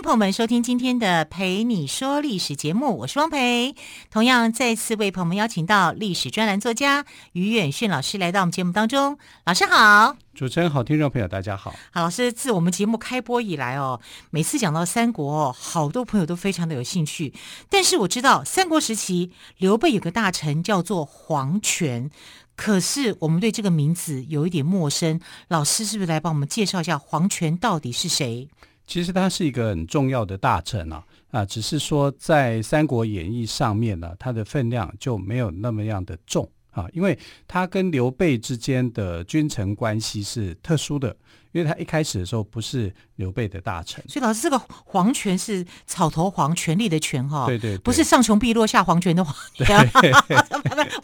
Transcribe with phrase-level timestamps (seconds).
[0.00, 3.74] 迎朋友们收听今天的《陪你说历史》节目，我是汪培。
[4.10, 9.18] 同样再次为朋友们邀请到历史专栏作家于远炫老师来到我们节目当中。
[9.44, 11.74] 老师好，主持人好，听众朋友大家好。
[11.92, 14.00] 好，老师，自我们节目开播以来哦，
[14.30, 17.34] 每次讲到三国哦，好多朋友都非常的有兴趣。
[17.68, 22.10] 但是我知道三国时期刘备有个大臣叫做黄权，
[22.56, 25.20] 可是我们对这个名字有一点陌生。
[25.48, 28.48] 老师是不是来帮我们介绍一下黄权到底是谁？
[28.90, 41.16] 其实他是一个很重要的大臣啊，啊，只是说在《三国演义》上面呢，他的分量就没有那么样的重啊，因为他跟刘备之间的君臣关系是特殊的，
[41.52, 44.02] 因为他一开始的时候不是刘备的大臣。
[44.08, 49.32] 所以老师，这个皇权是草头皇，权力的权哈，对，对对，不是上穷碧落下黄泉的黄。
[49.54, 50.12] 对，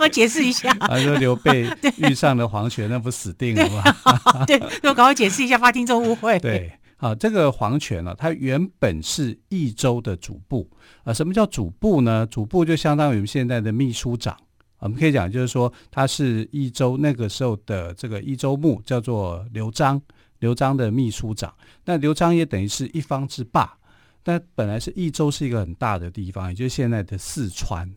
[0.00, 0.74] 我解释一下。
[0.74, 4.44] 他说刘备遇上了黄权，那不死定了吗？
[4.44, 6.36] 对，我赶快解释一下，怕听众误会。
[6.40, 6.72] 对。
[6.96, 10.68] 啊，这个黄权呢，它原本是益州的主簿
[11.04, 11.12] 啊。
[11.12, 12.26] 什么叫主簿呢？
[12.26, 14.36] 主簿就相当于现在的秘书长。
[14.78, 20.00] 我们可以讲，就是说他是益州那个时候的这个益州牧，叫做刘璋，
[20.38, 21.52] 刘璋的秘书长。
[21.84, 23.76] 那刘璋也等于是一方之霸。
[24.22, 27.88] 但本来是益州是一个很大的地方，也就是现在的四川。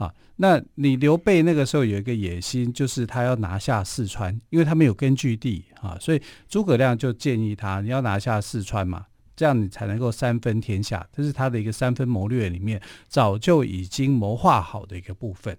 [0.00, 9.04] 啊，那你刘备那个时候有一个野心，就是他要拿下四川，因为他没有根据地啊，所以诸葛亮就建议他，你要拿下四川嘛，
[9.36, 11.06] 这样你才能够三分天下。
[11.12, 15.54] 这是他的一个三分谋略里面早就已经谋划好的一个部分。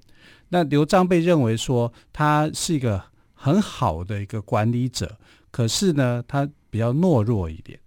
[0.50, 3.00] 那刘璋被认为说他是一个
[3.36, 5.20] 很好的一个管理者，
[5.52, 7.80] 可是呢，他比较懦弱一点。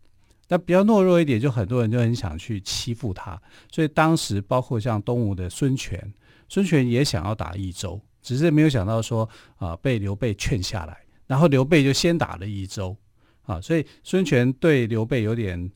[0.47, 3.43] 那比较懦弱一点，就很多人就很想去欺负他，
[3.73, 6.01] 所以当时包括像东吴的孙权。
[6.49, 9.25] 孙权也想要打益州，只是没有想到说
[9.57, 10.97] 啊、呃，被刘备劝下来，
[11.27, 12.97] 然后刘备就先打了益州
[13.43, 15.71] 啊，所以孙权对刘备有点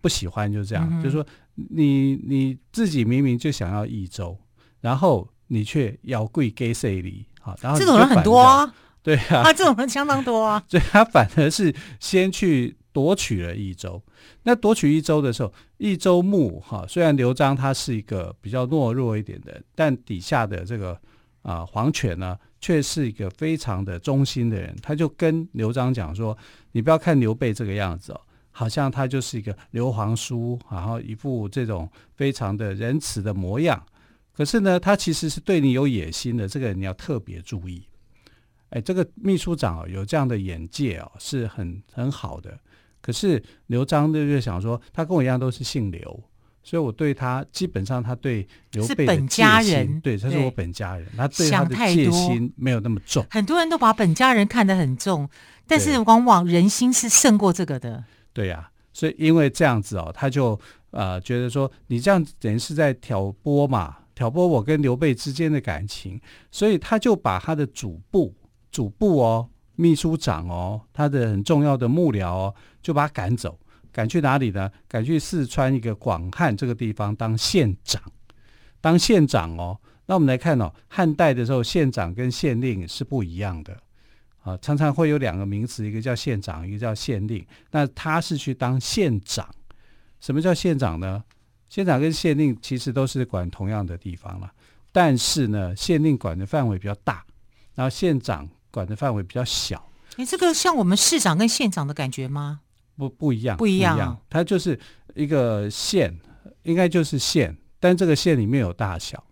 [0.00, 4.38] 不喜欢，就这样，嗯、就是说你你自己明明就想要益州，
[4.80, 7.56] 然后你却要跪给谁里啊？
[7.60, 12.76] 然后这种人很多啊，对啊，啊，这种人相当多啊， 所以他反而是先去。
[12.92, 14.02] 夺取了益州，
[14.42, 21.00] 那夺取益州的时候，益州牧哈，虽然刘璋他是一个比较懦弱一点的，但底下的这个
[21.40, 24.76] 啊、黄权呢，却是一个非常的忠心的人。
[24.80, 26.36] 他就跟刘璋讲说
[26.70, 28.20] ：“你不要看刘备这个样子哦，
[28.50, 33.82] 好像他就是一个刘皇叔，然后一副这种非常的仁慈的模样。
[34.34, 37.82] 可是呢，他其实是对你有野心的，这个你要特别注意。
[38.68, 42.56] 哎，这个秘书长哦，有这样的眼界哦，是很很好的。”
[43.02, 46.22] 可是刘璋就想说，他跟我一样都是姓刘，
[46.62, 53.26] 所以我对他基本上他对刘备的戒心，本家人，对，他是我本家人，他对他的戒心没有那么重。
[53.28, 55.28] 很多人都把本家人看得很重，
[55.66, 58.04] 但是往往人心是胜过这个的。
[58.32, 60.58] 对呀、啊，所以因为这样子哦，他就
[60.92, 66.20] 呃觉得说，你这样等于是在挑拨嘛，挑拨我跟刘备之间的感情，
[66.52, 68.32] 所以他就把他的主簿，
[68.70, 69.48] 主簿哦。
[69.82, 73.58] 秘书长哦，他的很重要的幕僚哦，就把他赶走，
[73.90, 74.70] 赶去哪里呢？
[74.86, 78.00] 赶去四川一个广汉这个地方当县长，
[78.80, 79.76] 当县长哦。
[80.06, 83.76] 那我们来看哦，汉代的时候，县长跟县令是不一样的
[84.42, 87.44] 啊，常常会有两个名词，一个叫县长，一个叫县令。
[87.72, 89.48] 那他是去当县长。
[90.20, 91.24] 什么叫县长呢？
[91.68, 94.52] 县长跟县令其实都是管同样的地方了，
[94.92, 97.24] 但是呢，县令管的范围比较大，
[97.74, 98.48] 然后县长。
[98.72, 102.60] 管的范围比较小，你这个像我们市长跟县长的感觉吗？
[102.96, 104.18] 不，不一样，不一样，不一样。
[104.28, 104.78] 它就是
[105.14, 106.18] 一个县，
[106.62, 109.22] 应该就是县，但这个县里面有大小，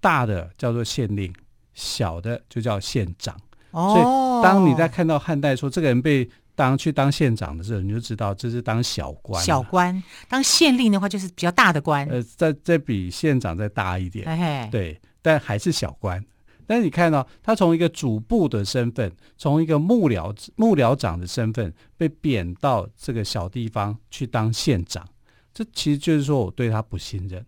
[0.00, 1.32] 大的叫做县令，
[1.74, 3.36] 小的就叫县长。
[3.72, 9.42] 哦，所以当你在看到汉代说这个人被当去当县长的时候，你就知道这是当小官。
[9.44, 12.06] 小官当县令的话，就是比较大的官。
[12.06, 16.24] 呃，再再比县长再大一点，嘿嘿对，但还是小官。
[16.66, 25.06] 但是你看到、他从一个主簿的身份，从一个幕僚幕僚长的身份被贬到这个小地方去当县长，
[25.54, 27.44] 这其实就是说我对他不信任。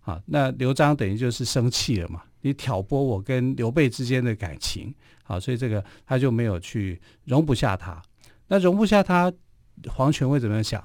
[0.00, 4.92] 好，那刘璋等于就是生气了嘛，你挑拨我跟刘备之间的感情，
[5.22, 8.02] 好，所以这个他就没有去容不下他。
[8.48, 9.32] 那容不下他，
[9.88, 10.82] 黄权会怎么样想？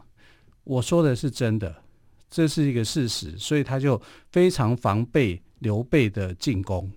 [0.63, 1.83] 我说的是真的，
[2.29, 3.99] 这是一个事实，所以他就
[4.31, 6.91] 非常防备刘备的进攻。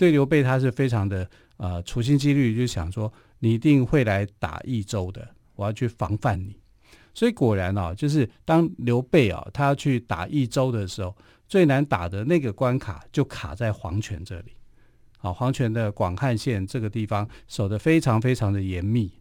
[0.00, 6.56] 对刘备他是非常的呃处心积虑，就想说你一定会来打益州的，我要去防范你。
[7.12, 11.14] 所以果然啊，就是当刘备啊他要去打益州的时候，
[11.46, 14.52] 最难打的那个关卡就卡在黄泉这里。
[15.18, 19.12] 啊，黄泉的广汉县这个地方守得非常非常的严密，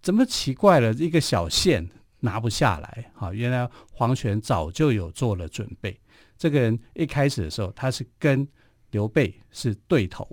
[0.00, 0.94] 怎么奇怪了？
[0.94, 1.86] 一个小县
[2.20, 3.10] 拿不下来。
[3.12, 5.94] 好，原来黄泉早就有做了准备。
[6.38, 8.48] 这个人一开始的时候，他是跟
[8.92, 10.26] 刘备是对头。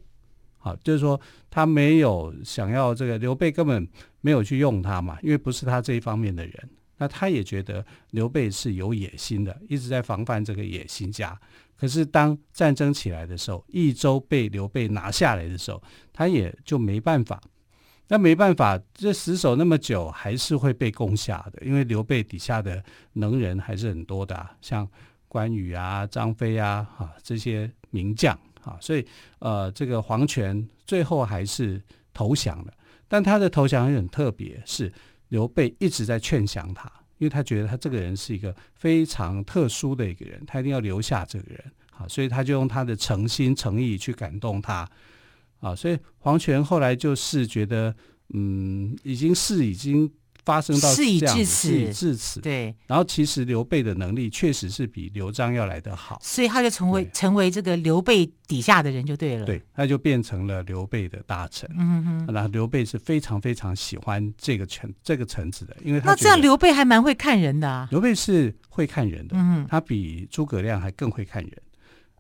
[0.60, 1.20] 好，就是说
[1.50, 3.88] 他没有想要这个，刘备根本
[4.22, 6.70] 没有去用他嘛，因为不是他这一方面的人。
[6.98, 11.40] 那他也觉得刘备是有野心的，一直在防范这个野心家。
[11.78, 17.42] 可是当战争起来的时候，益州被刘备拿下来的时候，他也就没办法。
[18.10, 21.66] 那没办法，这死守那么久，还是会被攻下的。
[21.66, 22.84] 因为刘备底下的
[23.14, 24.86] 能人还是很多的，像
[25.30, 29.06] 关羽啊、张飞啊，啊这些名将啊，所以
[29.40, 31.82] 呃，这个黄权最后还是
[32.14, 32.74] 投降了。
[33.08, 34.92] 但他的投降也很特别，是
[35.30, 36.92] 刘备一直在劝降他。
[37.18, 44.90] 因为他觉得他这个人是一个非常特殊的一个人，他一定要留下这个人，好，所以他就用他的诚心诚意去感动他，
[45.60, 47.94] 啊，所以黄权后来就是觉得，
[48.34, 50.10] 嗯，已经是已经。
[50.50, 52.42] 发生到事已至此，事已至此。
[52.42, 59.46] 对，然后其实刘备的能力确实是比刘璋要来得好，所以他就成为成为这个刘备底下的人就对了。
[59.46, 61.70] 对，他就变成了刘备的大臣。
[61.78, 67.88] 嗯哼，然后刘备是非常非常喜欢这个臣这个臣子的，因为他那这样刘备还蛮会看人的啊。
[67.92, 71.52] 刘备是会看人的，嗯，他比诸葛亮还更会看人。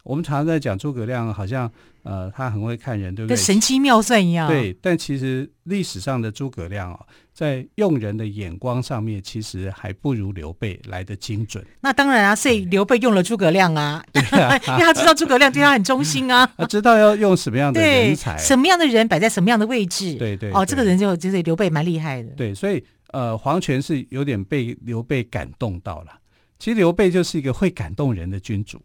[0.09, 1.71] 我们常常在讲诸葛亮，好像
[2.01, 3.35] 呃他很会看人，对不对？
[3.35, 4.47] 跟神机妙算一样。
[4.47, 6.99] 对，但其实历史上的诸葛亮哦，
[7.31, 11.63] 在用人的眼光上面，其实还不如刘备来的精准。
[11.81, 14.03] 那当然啊，所以刘备用了诸葛亮啊，
[14.33, 20.15] 啊 因为他知道诸葛亮对他很忠心啊，他 知道要用什么样的人才，什么样的人摆在什么样的位置。
[20.15, 22.29] 对对，对，哦，这个人就就是刘备蛮厉害的。
[22.31, 26.19] 对，所以呃，黄权是有点被刘备感动到了。
[26.57, 28.81] 其实刘备就是一个会感动人的君主。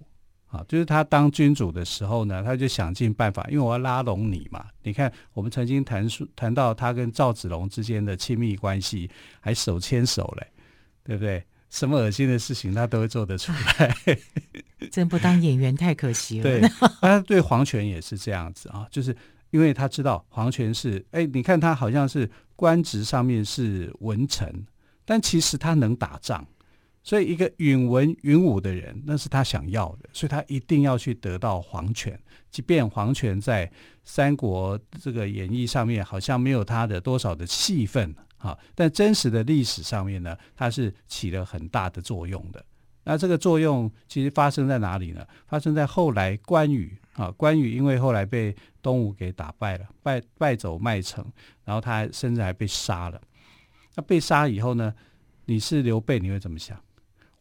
[0.55, 4.65] 啊，就是他当君主的时候呢，他就想尽办法，因为我要拉拢你嘛。
[4.85, 9.11] 你看，我们曾经谈述谈到他跟赵子龙之间的亲密关系，
[9.41, 10.47] 还手牵手嘞，
[11.03, 11.45] 对不对？
[11.71, 13.97] 什么恶心的事情他都会做得出来。
[14.93, 16.45] 真不当演员太可惜了。
[16.45, 16.61] 对，
[17.01, 19.17] 他对黄权也是这样子啊，就是
[19.51, 24.65] 因为他知道黄权是，哎，你看他好像是官职上面是文臣，
[25.05, 26.47] 但其实他能打仗。
[27.07, 32.19] 所以，一个允文允武的人，那是他想要的，所以他一定要去得到皇权。
[32.51, 33.71] 即便皇权在
[34.05, 42.65] 三国这个演义上面好像没有他的多少的戏份啊，但真实的历史上面呢，他是起了很大的作用的。
[43.05, 45.23] 那这个作用其实发生在哪里呢？
[45.47, 51.23] 发生在后来关羽啊，关羽因为后来被东吴给打败了，败败走麦城，
[51.65, 53.21] 然后他甚至还被杀了。
[53.95, 54.95] 那被杀以后呢，
[55.45, 56.81] 你是刘备，你会怎么想？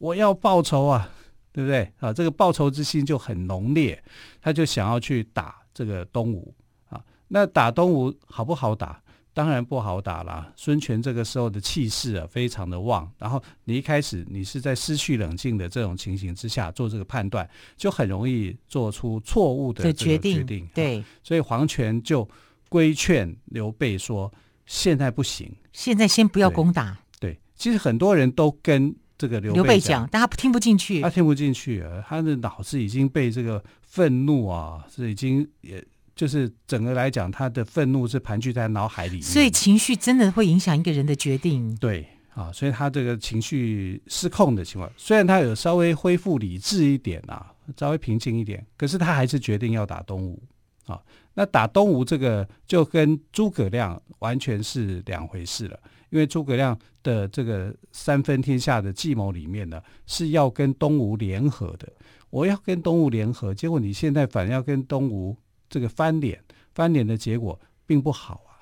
[0.04, 1.10] 我要报仇啊，
[1.54, 2.12] 对不对啊？
[2.12, 4.04] 这个报仇之心就很浓烈，
[4.42, 6.54] 他就想要去打这个东吴
[6.90, 7.02] 啊。
[7.30, 9.02] 那打东吴好不好打？
[9.34, 10.52] 当然不好打啦。
[10.58, 13.10] 孙权这个时候的气势啊，非常的旺。
[13.18, 20.36] 然后你一开始你是在失去冷静的这种情形之下做这个判断，就很容易做出错误的这个决定。
[20.36, 22.28] 决定对，所以黄权就
[22.68, 24.30] 规劝刘备说
[24.68, 27.00] ：“现在不行，现在先不要攻打。
[27.22, 28.94] 对”对，其实很多人都跟。
[29.24, 32.04] 这个刘备讲，但他听不进去，他听不进去啊！
[32.06, 35.82] 他的脑子已经被这个愤怒啊，是已经也
[36.14, 39.22] 就是整个来讲，他的愤怒是盘踞在脑海里面。
[39.22, 41.74] 所以情绪真的会影响一个人的决定。
[41.78, 47.50] 对啊，所以他这个情绪失控的情况，虽然他有稍微恢复理智一点啊，
[47.80, 50.44] 稍微平静一点，可是他还是决定要打东吴
[50.86, 51.00] 啊。
[51.34, 55.80] 那打东吴这个就跟诸葛亮完全是两回事了。
[56.14, 61.92] 因为诸葛亮的这个三分天下的计谋里面呢，是要跟东吴联合的。
[62.30, 65.36] 我要跟东吴联合，结果你现在反而要跟东吴
[65.68, 66.40] 这个翻脸，
[66.76, 68.62] 翻脸的结果并不好啊。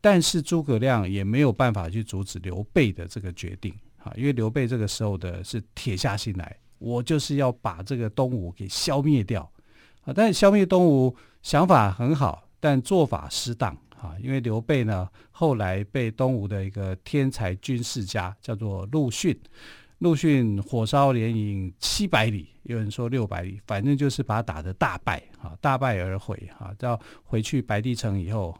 [0.00, 9.50] 但是诸葛亮也没有办法去阻止刘备的这个决定啊，因为刘备这个时候的是铁下心来，我就是要把这个东吴给消灭掉
[10.02, 10.14] 啊。
[10.14, 11.12] 但是消灭东吴
[11.42, 13.76] 想法很好，但做法失当。
[14.00, 19.38] 啊，因为刘备呢，后来被东吴的一个天才军事家叫做陆逊，
[19.98, 28.56] 陆逊火烧连营七百里，有人说六百里，反正就是把他打得大败，啊，大败而回，啊，到回去白帝城以后，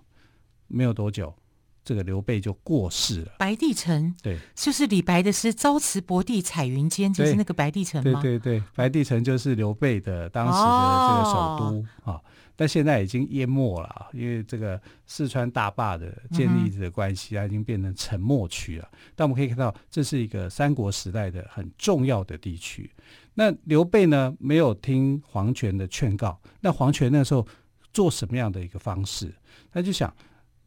[0.69, 1.35] 没有多久
[1.87, 3.33] 这个刘备就过世了。
[3.39, 8.21] 白帝城，对，就是李白的诗“朝辞薄地彩云间”，就是那个白帝城吗？
[8.21, 12.15] 对对对，白帝城就是刘备的当时的这个首都啊。
[12.15, 12.21] 哦
[12.59, 18.89] 但现在已经淹没了，因为这个四川大坝的建立的关系，它已经变成沉没区了。
[19.15, 22.91] 但我们可以看到，这是一个三国时代的很重要的地区。
[23.35, 26.41] 那刘备呢，没有听黄权的劝告。
[26.61, 27.47] 那黄权那时候
[27.93, 29.35] 做什么样的一个方式？
[29.71, 30.11] 他就想，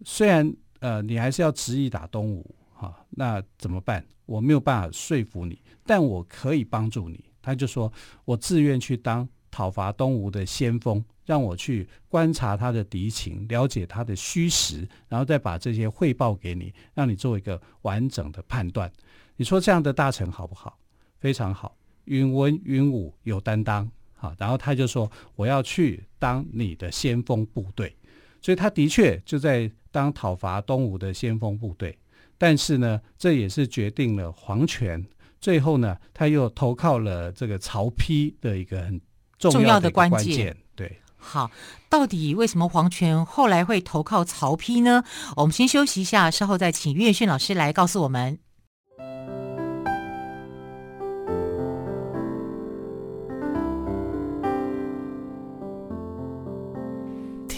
[0.06, 4.06] 虽然呃你还是要执意打东吴，哈，那怎么办？
[4.26, 7.24] 我没有办法说服你，但我可以帮助你。
[7.42, 7.92] 他就说
[8.26, 11.04] 我自愿去当讨伐东吴的先锋。
[11.26, 18.92] 让我去观察他的敌情，了解他的虚实，然后再把这些汇报给你，让你做一个完整的判断。
[19.36, 20.80] 你说这样的大臣好不好？
[21.20, 23.88] 非常好，云文云武，有担当。
[24.16, 27.96] 好，然后他就说我要去当你的先锋部队，
[28.42, 31.98] 所以他的确就在当讨伐东吴的先锋部队。
[32.38, 35.06] 但是呢，这也是决定了黄权
[35.42, 39.02] 最后呢，他又投靠了这个曹丕的一个很
[39.38, 40.56] 重要的关键。
[40.76, 41.00] 对。
[41.18, 41.52] 好，
[41.90, 45.04] 到底为什么黄权后来会投靠曹丕呢？
[45.36, 48.40] 我们先休息一下，稍后再请岳迅老师来告诉我们。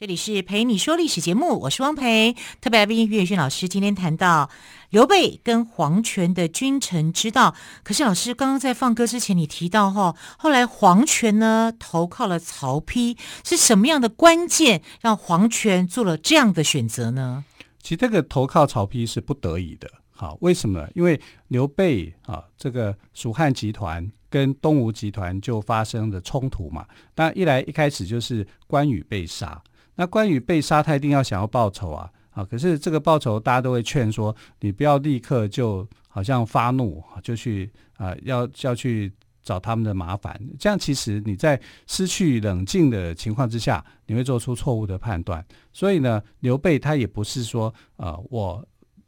[0.00, 2.34] 这里是陪你说历史节目，我是汪培。
[2.62, 4.48] 特别来宾岳俊老师今天谈到
[4.88, 7.54] 刘备跟黄权的君臣之道。
[7.82, 13.14] 可是老师刚刚在放歌之前，你提到哈，后来黄权呢投靠了曹丕，
[13.44, 17.44] 是什么样的关键让黄权做了这样的选择呢？
[17.82, 19.86] 其实这个投靠曹丕是不得已的。
[20.08, 20.88] 好，为什么？
[20.94, 26.86] 因为刘备啊，这个蜀汉集团跟东吴集团就发生了冲突嘛。
[27.14, 29.62] 当然，一来一开始就是关羽被杀。
[30.00, 32.10] 那关羽被杀，他一定要想要报仇啊！
[32.30, 40.40] 啊，可是这个报仇，大家都会劝说你不要立刻就好像发怒，就去啊，要要去找他们的麻烦。
[40.58, 45.44] 这样其实你在失去冷静的情况之下，你会做出错误的判断。
[45.70, 48.66] 所以呢，刘备他也不是说啊，我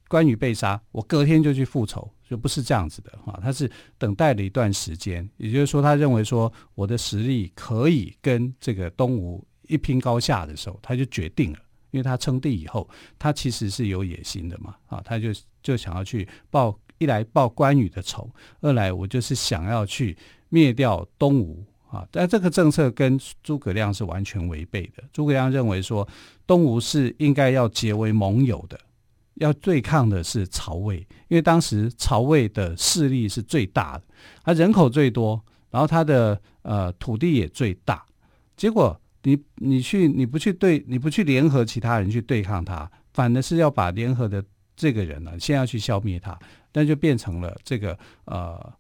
[0.09, 3.41] 关羽被杀，我隔天就去复仇，就不是这样子的啊。
[3.43, 9.43] 他是等待了一段时间，也就是说，他认为说我的实力可以跟这个东吴。
[9.73, 11.59] 一拼高下的时候，他就决定了，
[11.93, 12.87] 因为他称帝以后，
[13.19, 15.31] 他其实是有野心的嘛，啊，他就
[15.63, 20.15] 就想要去报，一来报关羽的仇，二来我就是想要去
[20.51, 25.03] 灭掉东吴啊， 但这个政策跟诸葛亮是完全违背的。
[25.11, 26.07] 诸葛亮认为说，
[26.47, 28.79] 东吴是应该要结为盟友的，
[29.37, 30.99] 要对抗的是曹魏，
[31.29, 34.05] 因为当时曹魏的势力是最大的，
[34.45, 38.05] 他人口最多，然后他的呃土地也最大，
[38.55, 38.99] 结果。
[39.25, 46.37] 你你去你不去对你不去联合其他人去对抗他，反而是要把联合的这个人呢，先要去消灭他，
[46.73, 48.73] 那就变成了这个呃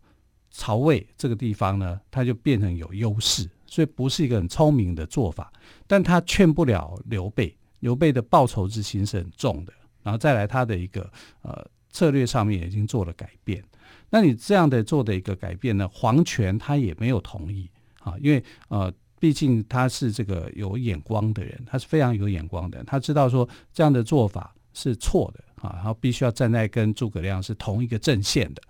[0.50, 5.52] 曹魏这个地方呢，他就变成有优势，所以不是一个很聪明的做法。
[5.86, 9.72] 但他劝不了刘备，刘备的报仇之心是很重的，
[10.02, 11.08] 然后再来他的一个
[11.42, 13.62] 呃策略上面已经做了改变。
[14.10, 17.70] 那你这样的做的一个改变呢，黄权他也没有同意
[18.00, 18.92] 啊，因为呃。
[19.22, 22.82] 毕竟他是这个有眼光的人，他是非常有眼光的。
[22.82, 28.60] 他知道说这样的做法是错的啊，然后必须要站在跟诸葛亮是同一个阵线的。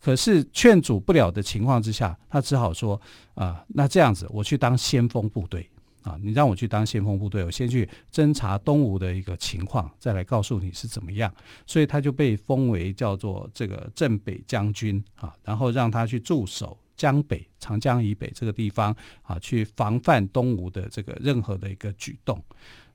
[0.00, 3.00] 可是劝阻不了的情况之下，他只好说
[3.34, 5.70] 啊，那这样子我去当先锋部队
[6.02, 11.32] 啊，你让我去当先锋部队，我先去侦查东吴的一个情况，再来告诉你是怎么样。
[11.68, 16.76] 所以他就被封为叫做这个镇北将军啊，然后让他去驻守。
[17.00, 22.38] 江北、长江以北这个地方啊，去防范东吴的这个任何的一个举动。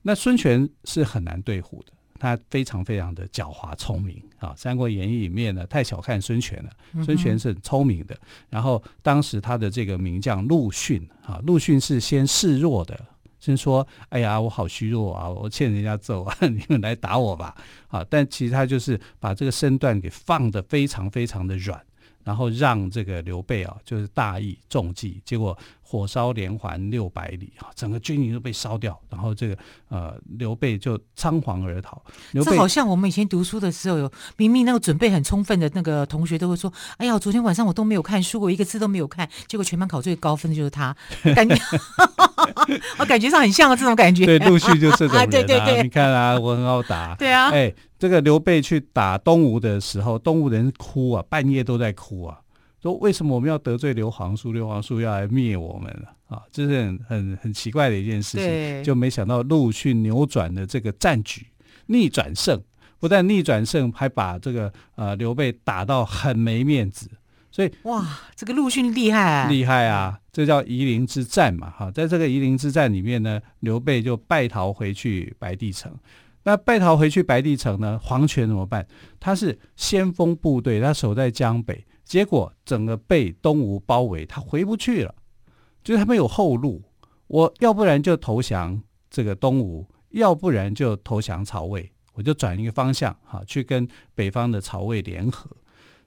[0.04, 4.50] 那孙权是很难对付的，他非常非常的狡猾聪明啊。
[4.56, 6.70] 《三国演义》里面呢，太小看孙权了。
[7.04, 8.16] 孙权是很聪明的。
[8.48, 13.04] 然后当时他的这个名将陆逊啊，陆逊是先示弱的，
[13.40, 17.58] 先说：“哎呀，我好虚弱啊，我欠人家揍啊， 你们来打我吧。”
[17.90, 21.84] 啊，但其实他就是把这个身段给放得非常非常的软。
[22.26, 32.02] 然后让这个刘备啊，就是大意中计，结果火烧连环六百里啊，整个军营都被烧掉，然后这个呃刘备就仓皇而逃。
[32.32, 40.96] 刘备这好像我们以前读书的时候，有明明那个准备很充分的那个同学都会说：“哎呀，昨天晚上我都没有看书，我一个字都没有看，结果全班考最高分的就是他。”
[41.36, 41.56] 感觉
[42.98, 44.26] 我 感觉上很像这种感觉。
[44.26, 47.16] 对，陆续就这种人啊， 对对对，你看啊，我很好打。
[47.20, 47.74] 对啊，哎。
[47.98, 52.38] 这个刘备去打东吴的时候，东吴人哭啊，半夜都在哭啊，
[52.84, 54.52] 说为什么我们要得罪刘皇叔？
[54.52, 56.44] 刘皇叔要来灭我们了啊！
[56.52, 58.84] 这是很很很奇怪的一件事情。
[58.84, 61.48] 就没想到陆逊扭转了这个战局，
[61.88, 62.62] 逆转胜，
[63.00, 67.10] 不但逆转胜，还把这个呃刘备打到很没面子。
[67.50, 68.06] 所以哇，
[68.36, 70.20] 这个陆逊厉害啊，厉害啊！
[70.36, 75.98] 这叫夷陵之战嘛，哈，在这个夷陵之战里面呢，刘备就败逃回去白帝城。
[76.44, 77.98] 那败逃回去白帝城呢？
[78.04, 78.86] 黄权怎么办？
[79.18, 85.16] 他是先锋部队，他守在江北，结果整个被东吴包围，他回不去了，
[85.82, 86.84] 就是他没有后路。
[87.28, 95.50] 我要不然就投降这个东吴，要不然就投降曹魏，我就转一个方向，哈，去跟北方的曹魏联合，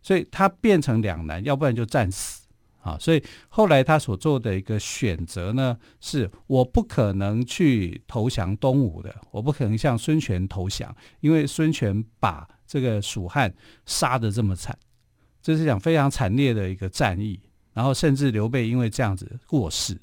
[0.03, 2.47] 所以他变成两难，要不然就战死。
[2.89, 13.53] 啊，所以后来他所做的一个选择呢，是我不可能去投降东吴的，我不可能向孙权投降，因为孙权把这个蜀汉
[13.85, 14.77] 杀得这么惨，
[15.43, 17.39] 这是讲非常惨烈的一个战役，
[17.75, 20.01] 然后甚至刘备因为这样子过世，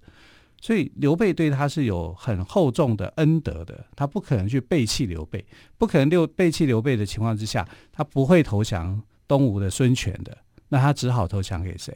[0.61, 5.45] 所以刘备对他是有很厚重的恩德的，他不可能去背弃刘备，
[5.77, 10.37] 不可能六背弃刘备的情况之下，他不会投降东吴的孙权的，
[10.69, 11.95] 那他只好投降给谁？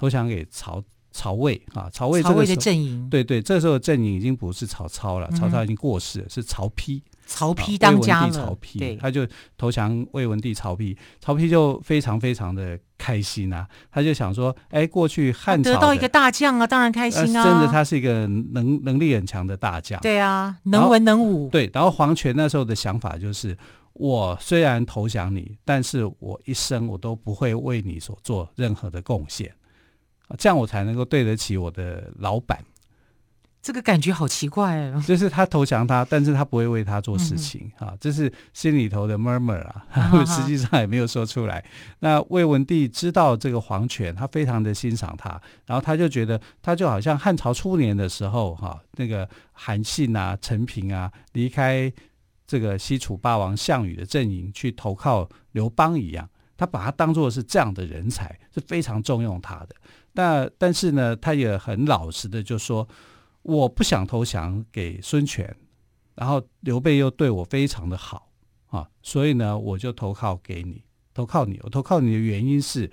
[0.00, 7.02] 投降给曹曹魏啊，曹魏这个时候的阵营，对对，这时候阵营已经不是曹操了，曹操已经过世是曹丕。
[7.26, 9.26] 曹丕当家了，曹丕，他就
[9.58, 23.56] 投降魏文帝曹丕，曹丕就非常非常的开心啊，他就想说，哎，过去汉朝得到一个大将啊，当然开心啊，真的他是一个能能力很强的大将，对啊，能文能武，对，然后黄权那时候的想法就是，
[23.92, 29.52] 我虽然投降你，但是我一生我都不会为你所做任何的贡献。
[30.38, 32.58] 这样我才能够对得起我的老板。
[33.62, 35.02] 这个感觉好奇怪哦。
[35.06, 39.84] 就是他投降他，但是他不会为他做事情啊，这是心里头的 murmur 啊，
[40.24, 41.62] 实际上也没有说出来。
[41.98, 51.92] 那魏文帝知道这个黄权，他非常的欣赏他，然后他就觉得他就好像汉朝初年的时候哈，那个韩信啊、陈平啊离开
[52.46, 59.76] 这个西楚霸王项羽的阵营去投靠刘邦一样，他把他当做是这样的人才，是非常重用他的。
[60.12, 62.88] 那但是呢，他也很老实的就说，
[63.42, 65.56] 我不想投降给孙权，
[66.14, 68.30] 然后刘备又对我非常的好
[68.66, 70.82] 啊，所以呢，我就投靠给你，
[71.14, 71.60] 投靠你。
[71.62, 72.90] 我投靠你的原因是，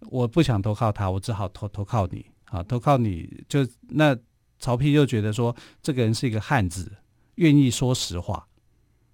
[0.00, 4.16] 我不想投靠他，我只好投投靠你啊，投靠你就那
[4.58, 6.90] 曹丕就觉得说，这个人是一个汉子，
[7.34, 8.48] 愿意说实话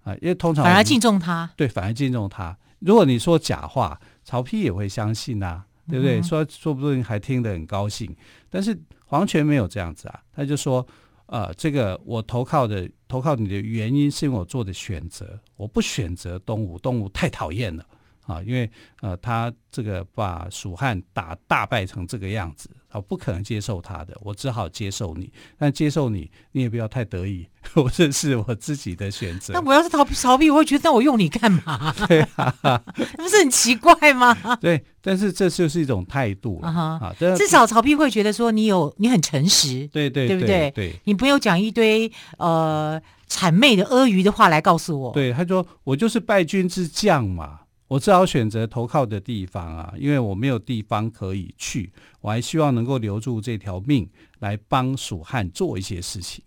[0.03, 2.57] 啊，因为通常反而敬重他，对，反而敬重他。
[2.79, 5.65] 如果你说假话，曹丕也会相信呐、啊。
[5.87, 6.21] 对不对？
[6.21, 8.15] 说说不定还听得很高兴，
[8.49, 10.85] 但是黄权没有这样子啊，他就说，
[11.25, 17.85] 呃，这个我投靠的投靠你的原因是因为我做的选择，我不选择东吴，东吴太讨厌了
[18.25, 18.69] 啊，因为
[19.01, 22.69] 呃他这个把蜀汉打大败成这个样子。
[22.95, 25.31] 我不可能接受他的，我只好接受你。
[25.57, 29.53] 但接受你，你也不要太得意， 我这是我自己的选择。
[29.53, 31.93] 那我要是逃避逃避，我会觉得那我用你干嘛？
[32.07, 32.53] 对啊，
[33.17, 34.35] 不是很奇怪吗？
[34.61, 36.99] 对，但是这就是一种态度了啊。
[37.01, 37.37] Uh huh.
[37.37, 40.71] 至少曹丕会觉得说你有你很诚实，对对对不对？
[40.71, 45.11] 对，你不用讲一堆呃谄媚的阿谀的话来告诉我。
[45.13, 47.61] 对，他说我就是败军之将嘛。
[47.93, 56.43] 我只好选择投靠的地方啊，因为我没有地方可以去，我还希望能够留住这条命来帮蜀汉做一些事情。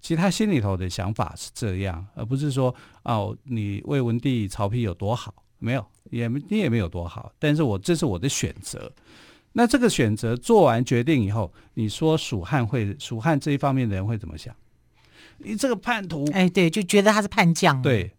[0.00, 7.30] 其实他心里头的想法是这样，而不是说哦，你魏文帝曹丕有多好，没有，也你也没有多好。
[7.38, 8.90] 但是我这是我的选择。
[9.52, 14.56] 那这个选择做完决定以后，你说蜀汉会蜀汉这一方面的人会怎么想？
[15.36, 17.82] 你这个叛徒，哎，对，就觉得他是叛将。
[17.82, 18.12] 对，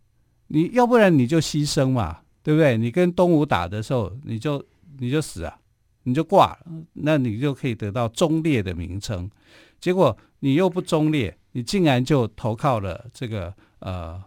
[0.50, 2.20] 你要不然你就牺牲嘛。
[2.48, 2.78] 对不对？
[2.78, 4.66] 你跟东吴打的时候，你就
[5.00, 5.60] 你就死啊，
[6.04, 6.60] 你就挂了，
[6.94, 9.30] 那你就可以得到忠烈的名称。
[9.82, 14.24] 结果你又不忠烈，你竟然就投靠了这个呃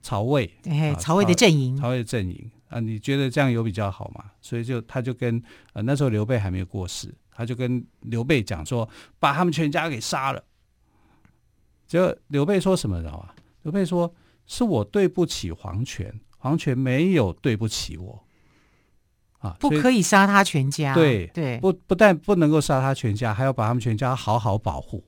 [0.00, 4.26] 曹魏，对，曹魏的阵营，曹魏的阵营啊，你觉得这样有比较好吗？
[4.40, 10.40] 所以就他就跟呃那时候刘备还没有过世，他就跟刘备讲说，把他们全家给杀了。
[11.88, 13.34] 结果刘备说什么知道吗？
[13.62, 14.14] 刘备说
[14.46, 16.14] ：“是我对不起皇权，
[16.46, 18.22] 黄权没有对不起我。”
[19.40, 20.94] 啊，不可以杀他全家。
[20.94, 25.04] 对对，不不但不能够杀他全家，还要把他们全家好好保护。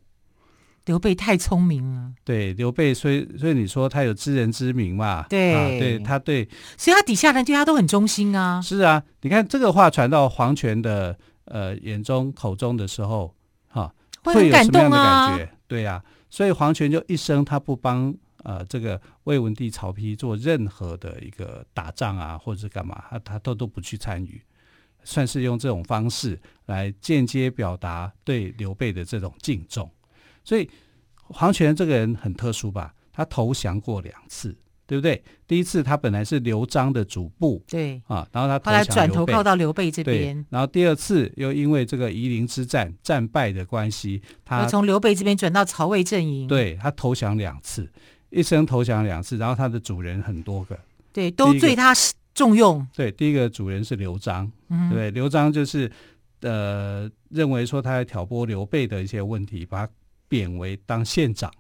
[0.85, 2.12] 刘备太聪明了。
[2.24, 5.24] 对，刘备，所以所以你说他有知人之明嘛？
[5.29, 8.61] 对，啊、对他对，所以他底下人对他都很忠心啊。
[8.61, 13.35] 是啊，你看这个话传到黄权的呃眼中口中的时候，
[13.68, 13.92] 哈、啊，
[14.24, 15.44] 会有什么样的感觉？
[15.44, 24.40] 啊、对呀、啊，所以黄权就一生他不帮呃这个魏文帝曹丕做任何的一个打仗啊，或者是干嘛，他他都都不去参与，
[25.05, 29.90] 算是用这种方式来间接表达对刘备的这种敬重。
[30.44, 30.68] 所以
[31.16, 32.94] 黄权这个人很特殊吧？
[33.12, 35.20] 他投降过两次，对不对？
[35.46, 47.90] 第一次他本来是刘璋的主簿，对啊，然后他后来转投靠到刘备这边，然后第二次又因为这个夷陵之战战败的关系，他从刘备这边转到曹魏阵营，对他投降两次，
[48.31, 50.79] 一生投降两次，然后他的主人很多个，
[51.12, 51.95] 对，都对他
[52.35, 52.87] 重用。
[52.95, 55.91] 对，第一个主人是刘璋，嗯、对，刘璋就是
[56.41, 59.93] 呃认为说他在挑拨刘备的一些问题，把他。
[60.31, 61.51] 贬为当县长，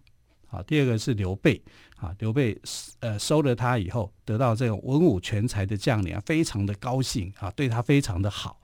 [0.46, 1.58] 好，第二个是刘备，
[1.96, 2.54] 啊，刘备
[3.00, 8.60] 呃收了他以后，得到这种文武全才的将领啊，非常的高兴啊，对他非常的好，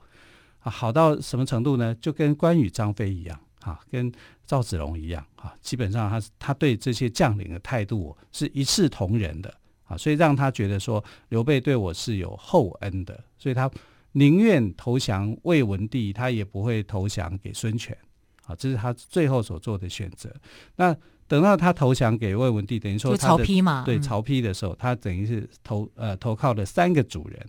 [0.59, 1.95] 啊，好到什么程度呢？
[1.95, 4.11] 就跟关羽、张飞一样，啊，跟
[4.45, 9.53] 赵子龙一样，啊，基本上他他对这些将领的态度是一视同仁的，
[9.85, 13.69] 啊，所以让他觉得说刘备对我是有厚恩的，所以他
[14.11, 17.97] 宁愿投降魏文帝，他也不会投降给孙权。
[18.45, 20.31] 啊，这是他最后所做的选择。
[20.75, 20.95] 那
[21.27, 27.43] 等到他投降给魏文帝，等于说他曹丕嘛，对曹丕的时候，他等于是投呃投靠了三个主人，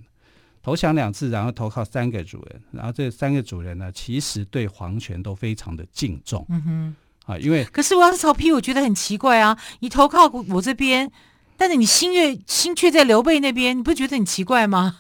[0.66, 6.44] 投降两次，然后投靠三个主人，然后这三个主人呢，其实对皇权都非常的敬重。
[6.48, 6.96] 嗯哼，
[7.32, 11.08] 啊，因为可是我要是曹丕，我觉得很奇怪啊，你投靠我这边，
[11.56, 14.96] 但是你心愿心却在刘备那边，你不觉得很奇怪吗？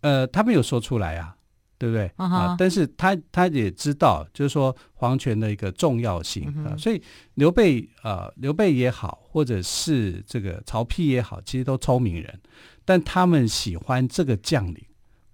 [0.00, 1.36] 呃，他没有说出来啊。
[1.76, 2.32] 对不对？Uh.
[2.32, 6.78] 啊，但是他他也知道，就是说皇权的一个重要性啊，uh.
[6.78, 7.02] 所以
[7.34, 12.40] 刘备啊，刘备也好，或者是这个曹丕也好，其实都聪明人，
[12.84, 14.82] 但他们喜欢这个将领，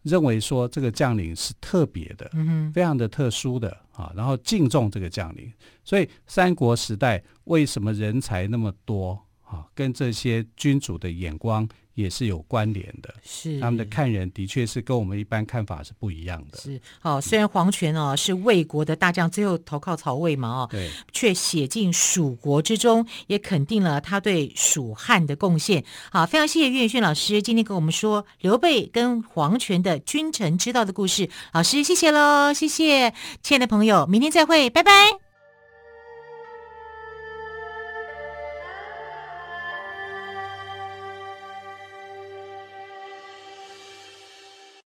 [0.02, 2.72] 认为说这个将领是特别的，嗯、uh.
[2.72, 5.52] 非常的特殊的啊，然后敬重这个将领，
[5.84, 9.18] 所以三国时代为什么人才那么多
[9.50, 9.66] 啊？
[9.74, 11.68] 跟这些君主的眼光。
[11.94, 16.56] 也是有关联的，是他们的看人的确是跟我们一般看法是不一样的。
[16.56, 25.84] 是哦，虽然黄权哦是魏国的大将，最后投靠曹魏嘛哦，对，却写进蜀国之中，也肯定了他对蜀汉的贡献。
[26.10, 31.28] 好，非常谢谢岳宇轩老师今天跟我们说刘备跟黄权的君臣之道的故事。
[31.52, 35.29] 老师，谢谢喽，谢谢，亲爱的朋友，明天再会，拜拜。